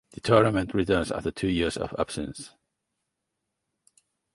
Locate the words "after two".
1.11-1.49